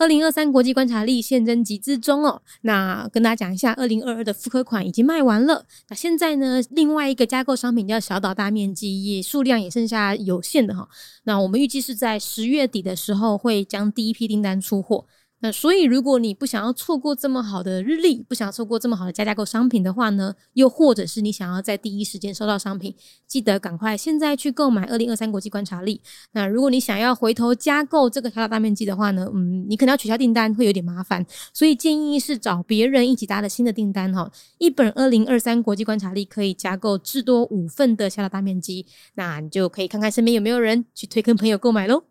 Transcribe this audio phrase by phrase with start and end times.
[0.00, 2.40] 二零二三国际观察力现征集之中哦。
[2.62, 5.66] 那跟大家讲一下，二零二二的复刻款已经卖完了。
[5.90, 10.88] 那现在呢，另外一个加购商品叫小岛大面积，也数量也剩下有限的哈。
[11.24, 15.04] 那我们预计是在十月底的时候会将第一批订单出货。
[15.42, 22.94] 那所以，如果你不想要错过这么好的日历，不想错过这么好的加价购商品的话呢，又或者是你想要在第一时间收到商品，
[23.26, 26.02] 记得赶快现在去购买二零二三国际观察力。
[26.32, 34.30] 那如果你想要回头加购这个小大面积的话呢，嗯，你可能要取消订单，会有点麻烦，所以建议是找别人一起搭的新的订单哈。
[34.58, 42.04] 一本二零二三国际观察力可以加购至多五份的小大面积，那你就可以看看身边有没有人去推跟朋友购买喽。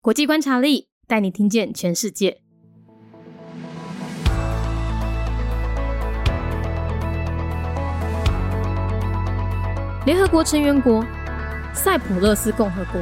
[0.00, 0.93] 国际观察力。
[1.06, 2.38] 带你听见全世界。
[10.06, 11.04] 联合国成员国
[11.72, 13.00] 塞浦路斯共和国。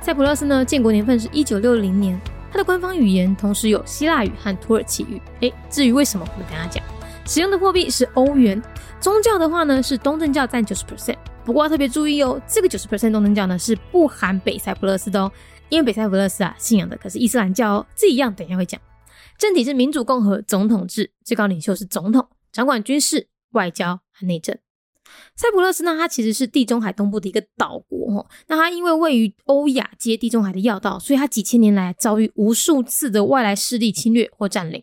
[0.00, 2.20] 塞浦路斯呢，建国年份是一九六零年。
[2.52, 5.20] 它的官方语言同时有希腊语和土耳其语。
[5.40, 6.84] 诶，至于为什么，我们等下讲。
[7.26, 8.62] 使用的货币是欧元。
[9.00, 11.16] 宗教的话呢，是东正教占九十 percent。
[11.44, 15.30] 不过要特别注意哦，这个九十 percent 东正教呢，是不含北塞浦路斯的哦。
[15.68, 18.80] 因为北塞浦路斯啊，信仰的可是伊斯兰教哦，这一样等一下会讲。
[19.36, 24.56] 政体是民主共和总统制，最高领袖是总统，掌管军事、外交和内政。
[25.36, 28.26] 塞浦路斯呢，它其实是地中海东部的一个岛国哦。
[28.46, 34.82] 那它因为位于欧亚接地中海的要道，所以它几千年来遭遇无数次的外来势力侵略或占领。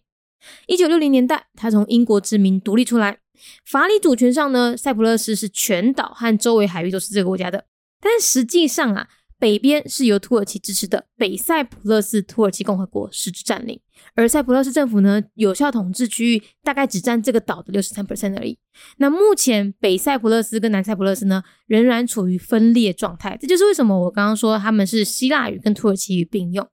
[0.68, 3.20] 一九六零年代，它从英国殖民独立出来，
[3.66, 7.66] 法理主权上呢，塞浦路斯是全岛和周围海域都是这个国家的，
[8.00, 9.08] 但实际上啊。
[9.42, 13.82] 北边是由土耳其支持的北塞浦路斯土耳其共和国实质占领，
[14.14, 18.60] 而塞浦路斯政府呢，有效统治区域大概只占这个岛的六十三 percent 而已。
[18.98, 23.36] 那目前北塞浦路斯跟南塞浦路斯呢，仍然处于分裂状态。
[23.42, 26.70] 这就是为什么我刚刚说他们是希腊语跟土耳其语并用。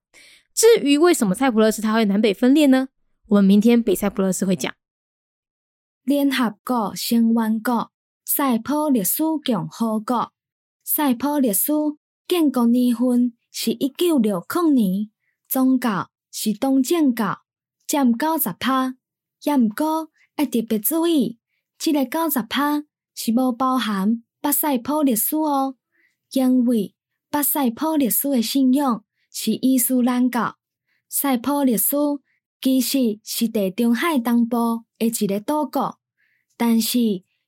[0.55, 2.89] 至于为什么塞浦路斯它会南北分裂呢？
[3.29, 4.75] 我们明天北塞浦路斯会讲。
[6.09, 7.93] 联合国成员国
[8.25, 10.33] 塞浦路斯共和国
[10.83, 11.99] 塞浦路斯。
[12.27, 15.11] 建国年份是一九六零年，
[15.47, 17.41] 宗教是东正教，
[17.87, 18.95] 占九十趴。
[19.43, 21.39] 也毋过要特别注意，
[21.79, 22.85] 即个九十趴
[23.15, 25.77] 是无包含巴塞普历史哦，
[26.33, 26.95] 因为
[27.29, 30.57] 巴塞普历史的信仰是伊斯兰教。
[31.11, 31.97] 塞浦历史
[32.63, 35.99] 其实是地中海东部的一个岛国，
[36.59, 36.99] 但是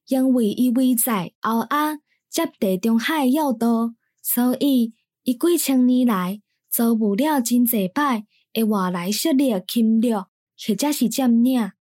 [0.06, 1.98] 因为伊位在欧亚
[2.30, 3.94] 接地中海要道。
[4.22, 4.92] 所以，
[5.24, 6.40] 伊几千年来
[6.70, 11.72] 遭遇了真济摆的外来势力侵略，或者是占领。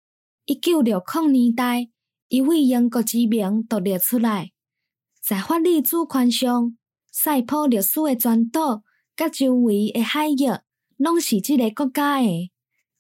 [0.47, 1.91] 一九六零年代，
[2.29, 4.53] 伊为英国之名独立出来。
[5.21, 6.79] 在法理主权上，
[7.11, 8.83] 塞浦路斯的全岛
[9.17, 10.61] 甲周围的海域，
[10.97, 12.51] 拢是即个国家的。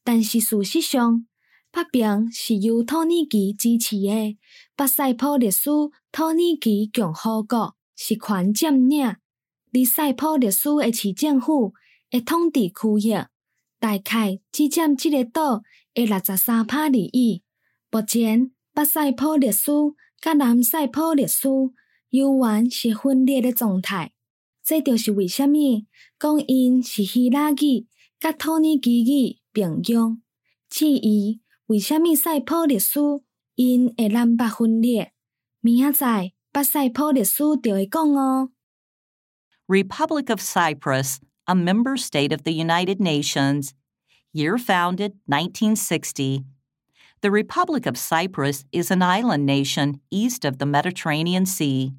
[0.04, 1.26] 但是事实上，
[1.70, 4.36] 北边是由土耳其支持的，
[4.74, 9.16] 北塞浦路斯土耳其共和国是权占领。
[9.70, 11.74] 离塞浦路斯的市政府
[12.10, 13.14] 的统治区域，
[13.78, 15.62] 大概只占这个岛
[15.92, 17.42] 的六十三帕利益。
[17.90, 19.70] 目前，北塞浦路斯
[20.20, 21.48] 甲南塞浦路斯
[22.08, 24.14] 犹原是分裂的状态。
[24.64, 25.86] 这就是为虾米
[26.18, 27.86] 讲因是希腊语
[28.18, 30.22] 甲土耳其语并用。
[30.70, 33.23] 至于为虾米塞浦路斯
[33.55, 35.11] 因会南北分裂，
[35.61, 38.51] 明仔载北塞浦路斯就会讲哦。
[39.67, 43.71] Republic of Cyprus, a member state of the United Nations.
[44.33, 46.43] Year founded 1960.
[47.21, 51.93] The Republic of Cyprus is an island nation east of the Mediterranean Sea.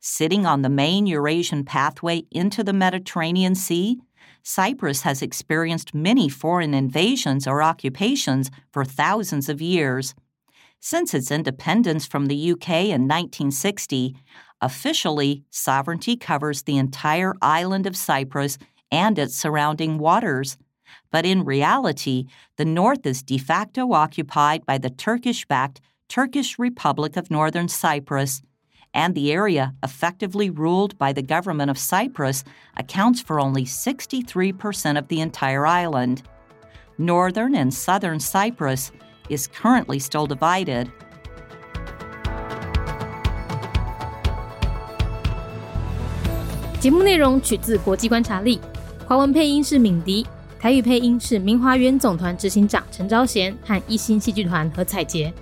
[0.00, 3.98] Sitting on the main Eurasian pathway into the Mediterranean Sea,
[4.43, 10.15] Cyprus has experienced many foreign invasions or occupations for thousands of years.
[10.79, 14.15] Since its independence from the UK in 1960,
[14.61, 18.59] Officially, sovereignty covers the entire island of Cyprus
[18.91, 20.57] and its surrounding waters.
[21.09, 22.25] But in reality,
[22.57, 28.41] the north is de facto occupied by the Turkish backed Turkish Republic of Northern Cyprus,
[28.92, 32.44] and the area effectively ruled by the government of Cyprus
[32.76, 36.22] accounts for only 63% of the entire island.
[36.98, 38.90] Northern and southern Cyprus
[39.28, 40.88] is currently still divided.
[46.78, 48.60] 节目内容取自国际观察力，
[49.06, 50.26] 华文配音是敏迪，
[50.58, 55.32] 台语配音是明华园总团执行长陈昭贤和一星戏剧团何彩杰，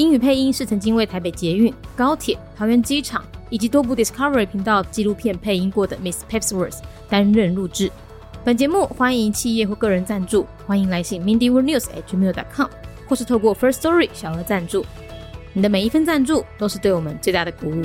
[0.00, 6.78] 英语配音是曾经为台北捷运、高铁、桃园机场以及多部 Discovery 频道纪录片配音过的 Miss Pepsworth
[7.10, 7.92] 担任录制。
[8.42, 12.68] 本节目欢迎企业或个人赞助，欢迎来信 mindyworldnews@gmail.com，
[13.06, 14.86] 或是透过 First Story 小额赞助。
[15.52, 17.84] 你的每一分赞助都是对我们最大的鼓舞。